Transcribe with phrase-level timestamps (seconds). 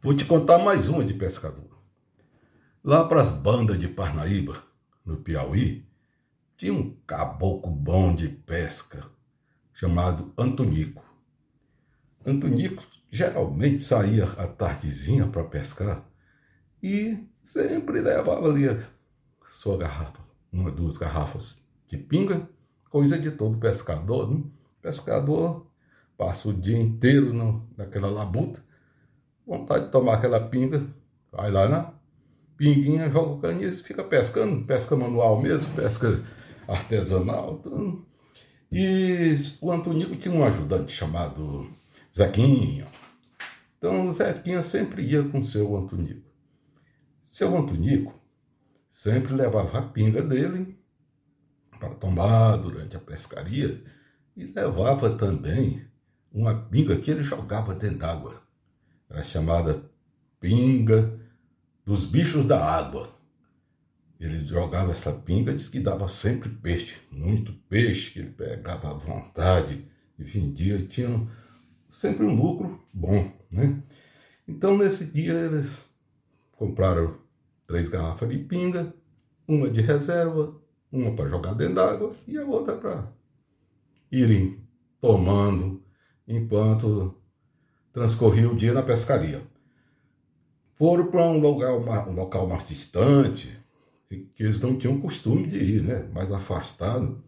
[0.00, 1.76] Vou te contar mais uma de pescador.
[2.84, 4.62] Lá para as bandas de Parnaíba,
[5.04, 5.84] no Piauí,
[6.56, 9.04] tinha um caboclo bom de pesca
[9.74, 11.02] chamado Antonico.
[12.24, 16.08] Antonico geralmente saía à tardezinha para pescar
[16.80, 18.78] e sempre levava ali a
[19.48, 20.20] sua garrafa,
[20.52, 22.48] uma, duas garrafas de pinga,
[22.88, 24.30] coisa de todo pescador.
[24.30, 24.44] Né?
[24.80, 25.66] Pescador
[26.16, 27.34] passa o dia inteiro
[27.76, 28.67] naquela labuta
[29.48, 30.84] vontade de tomar aquela pinga,
[31.32, 31.94] vai lá na
[32.54, 36.22] pinguinha, joga o caniço, fica pescando, pesca manual mesmo, pesca
[36.68, 37.58] artesanal.
[37.58, 38.04] Então,
[38.70, 41.66] e o Antonico tinha um ajudante chamado
[42.14, 42.86] Zequinha.
[43.78, 46.28] Então o Zequinha sempre ia com seu Antonico.
[47.24, 48.12] Seu Antonico
[48.90, 50.78] sempre levava a pinga dele
[51.78, 53.82] para tomar durante a pescaria
[54.36, 55.86] e levava também
[56.30, 58.47] uma pinga que ele jogava dentro d'água
[59.08, 59.82] era chamada
[60.40, 61.18] pinga
[61.84, 63.10] dos bichos da água.
[64.20, 68.94] Ele jogava essa pinga, diz que dava sempre peixe, muito peixe, que ele pegava à
[68.94, 69.86] vontade
[70.18, 71.26] e vendia, e tinha
[71.88, 73.80] sempre um lucro bom, né?
[74.46, 75.70] Então nesse dia eles
[76.52, 77.16] compraram
[77.66, 78.92] três garrafas de pinga,
[79.46, 83.12] uma de reserva, uma para jogar dentro d'água e a outra para
[84.10, 84.58] irem
[85.00, 85.82] tomando
[86.26, 87.14] enquanto
[87.98, 89.42] transcorria o dia na pescaria.
[90.74, 93.58] Foram para um local, um local mais distante,
[94.08, 96.08] que eles não tinham costume de ir, né?
[96.14, 97.22] mais afastado.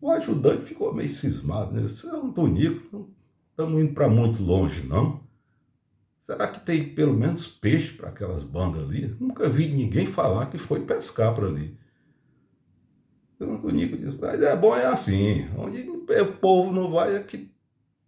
[0.00, 1.82] O ajudante ficou meio cismado, né?
[1.82, 3.08] Isso é um tonico, não
[3.50, 5.20] estamos indo para muito longe, não.
[6.20, 9.14] Será que tem pelo menos peixe para aquelas bandas ali?
[9.20, 11.78] Nunca vi ninguém falar que foi pescar para ali.
[13.38, 17.50] O Tonico disse, mas é bom é assim, onde o povo não vai é que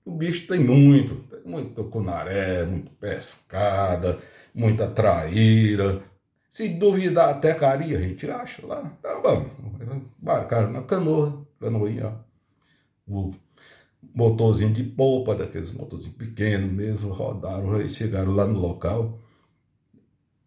[0.05, 4.19] o bicho tem muito, muito cunaré, muito pescada,
[4.55, 6.03] muita traíra.
[6.49, 8.93] Se duvidar até caria, a gente acha lá.
[8.99, 9.51] Então vamos,
[10.21, 12.19] embarcaram na canoa, canoinha,
[13.07, 13.31] o
[14.15, 19.19] motorzinho de polpa, daqueles motorzinhos pequenos mesmo, rodaram e chegaram lá no local.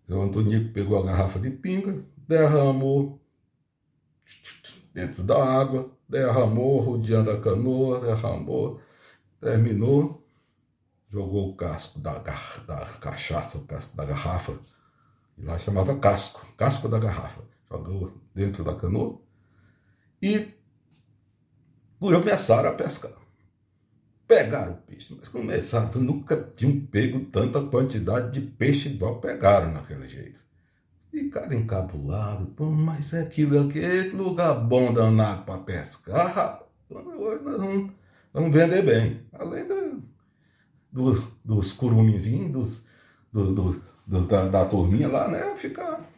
[0.08, 3.20] O Antônio pegou a garrafa de pinga, derramou
[4.94, 8.80] dentro da água, derramou, rodeando a canoa, derramou
[9.46, 10.25] Terminou,
[11.16, 14.60] jogou o casco da, da cachaça, o casco da garrafa,
[15.38, 17.42] e lá chamava casco, casco da garrafa.
[17.72, 19.22] Jogou dentro da canoa
[20.22, 20.54] e
[22.00, 23.14] começaram a pescar.
[24.28, 30.10] Pegaram o peixe, mas começaram, nunca tinham pego tanta quantidade de peixe igual pegaram naquele
[30.10, 30.42] jeito.
[31.12, 36.64] Ficaram encabulados, pô, mas é aquilo aqui, lugar bom danado para pescar.
[36.90, 37.92] Hoje nós vamos
[38.36, 39.22] Vamos vender bem.
[39.32, 40.04] Além do,
[40.96, 42.86] do, dos curumizinhos, dos,
[43.32, 45.54] do, do, do, da, da turminha lá, né?
[45.56, 46.10] Ficar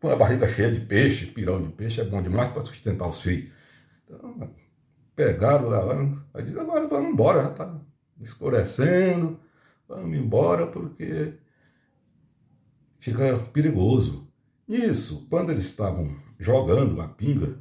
[0.00, 3.20] com a barriga cheia de peixe, pirão de peixe, é bom demais para sustentar os
[3.20, 3.52] filhos.
[4.04, 4.50] Então,
[5.14, 5.82] pegaram lá,
[6.32, 7.80] aí diz, agora vamos embora, já está
[8.18, 9.38] escurecendo,
[9.86, 11.34] vamos embora porque
[12.98, 14.26] fica perigoso.
[14.66, 17.58] Isso, quando eles estavam jogando a pinga,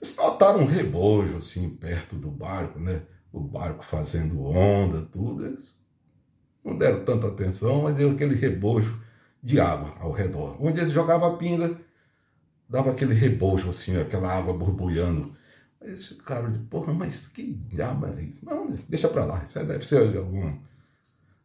[0.00, 3.02] eles notaram um rebojo assim perto do barco, né?
[3.32, 5.46] O barco fazendo onda, tudo.
[5.46, 5.74] Eles
[6.64, 9.00] não deram tanta atenção, mas deu aquele rebojo
[9.42, 10.56] de água ao redor.
[10.60, 11.78] Onde eles jogavam a pinga,
[12.68, 15.34] dava aquele rebojo assim, aquela água borbulhando.
[15.80, 18.44] Aí eles ficaram de, porra, mas que diabo é isso?
[18.44, 20.58] Não, deixa pra lá, isso deve ser algum,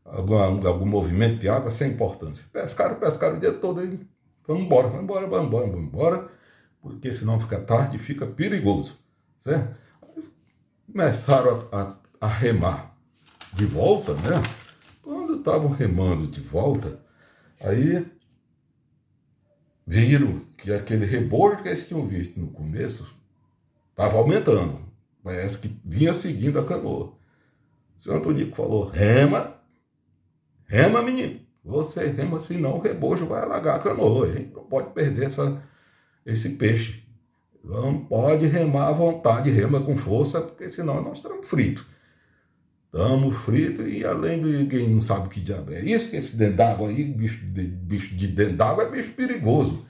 [0.04, 2.46] algum, algum movimento de água sem importância.
[2.52, 4.00] Pescaram, pescaram o dia todo aí.
[4.48, 6.30] Vamos embora, vamos embora, vamos embora, vamos embora
[6.84, 9.00] porque senão fica tarde e fica perigoso,
[9.40, 9.74] certo?
[10.94, 12.96] Começaram a, a, a remar
[13.52, 14.44] de volta, né?
[15.02, 17.04] Quando estavam remando de volta,
[17.60, 18.06] aí
[19.88, 23.12] viram que aquele rebojo que eles tinham visto no começo
[23.90, 24.82] estava aumentando.
[25.24, 27.18] Parece que vinha seguindo a canoa.
[27.98, 29.56] O senhor Antonico falou: rema,
[30.68, 31.40] rema, menino.
[31.66, 34.32] Você rema, senão o rebojo vai alagar a canoa.
[34.32, 35.60] Gente não pode perder essa,
[36.24, 37.03] esse peixe.
[37.64, 41.86] Não pode remar à vontade, rema com força, porque senão nós estamos fritos.
[42.86, 46.58] Estamos fritos e além de quem não sabe que diabo é isso, que esse dentro
[46.58, 49.86] d'água aí, bicho de, bicho de dentro d'água é bicho perigoso.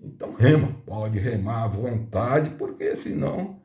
[0.00, 3.60] Então rema, pode remar à vontade, porque senão.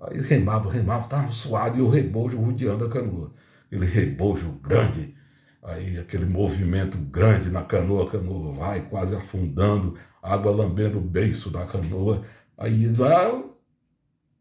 [0.00, 3.32] Aí remava, remava, estava suado e o rebojo rodeando a canoa.
[3.66, 5.14] Aquele rebojo grande,
[5.62, 11.50] aí aquele movimento grande na canoa, a canoa vai quase afundando, água lambendo o beiço
[11.50, 12.22] da canoa.
[12.58, 13.54] Aí eles vão,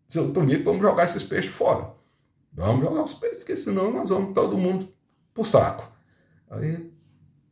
[0.07, 1.93] seu Tonico, vamos jogar esses peixes fora.
[2.51, 4.91] Vamos jogar os peixes, porque senão nós vamos todo mundo
[5.31, 5.89] pro saco.
[6.49, 6.91] Aí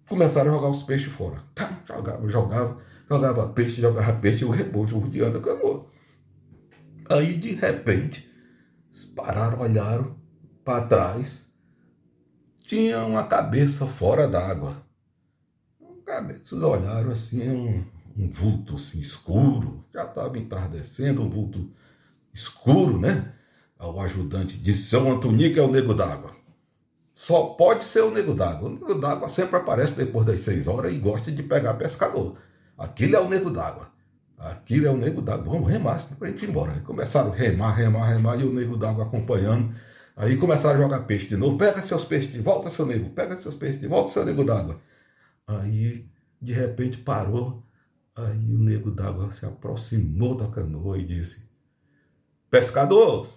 [0.10, 1.44] começaram a jogar os peixes fora.
[1.54, 5.92] Tá, jogava, jogava, jogava peixe, jogava peixe, o rebojo rodeando acabou.
[7.08, 8.28] Aí, de repente,
[9.16, 10.16] pararam, olharam
[10.64, 11.52] para trás,
[12.60, 14.84] tinha uma cabeça fora d'água.
[16.04, 17.86] Cabeças olharam assim, um,
[18.16, 21.70] um vulto assim, escuro, já estava entardecendo, um vulto
[22.34, 23.34] escuro, né?
[23.80, 26.36] O ajudante disse: Seu Antonico é o nego d'água.
[27.12, 28.70] Só pode ser o nego d'água.
[28.70, 32.38] O nego d'água sempre aparece depois das seis horas e gosta de pegar pescador.
[32.78, 33.90] Aquilo é o nego d'água.
[34.38, 35.46] Aquilo é o nego d'água.
[35.46, 36.74] Vamos remar para a gente ir embora.
[36.82, 39.74] Começaram a remar, remar, remar, e o nego d'água acompanhando.
[40.16, 41.58] Aí começaram a jogar peixe de novo.
[41.58, 43.10] Pega seus peixes de volta, seu nego.
[43.10, 44.80] Pega seus peixes de volta, seu nego d'água.
[45.48, 46.06] Aí,
[46.42, 47.65] de repente, parou.
[48.16, 51.44] Aí o nego d'água se aproximou da canoa e disse:
[52.50, 53.28] Pescador,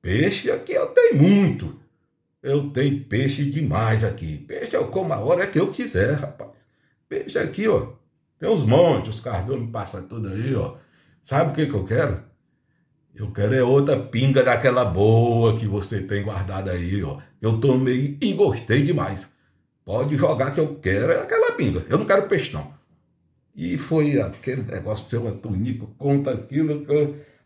[0.00, 1.80] peixe aqui eu tenho muito.
[2.40, 4.38] Eu tenho peixe demais aqui.
[4.38, 6.68] Peixe eu como a hora que eu quiser, rapaz.
[7.08, 7.94] Peixe aqui, ó.
[8.38, 10.76] Tem uns montes, os cardonos passam tudo aí, ó.
[11.22, 12.22] Sabe o que, que eu quero?
[13.14, 17.18] Eu quero é outra pinga daquela boa que você tem guardada aí, ó.
[17.40, 19.28] Eu tomei e gostei demais.
[19.84, 21.84] Pode jogar que eu quero é aquela pinga.
[21.88, 22.72] Eu não quero peixe, não.
[23.54, 26.84] E foi aquele negócio, seu Antonico conta aquilo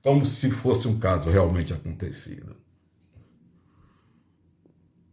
[0.02, 2.56] como se fosse um caso realmente acontecido.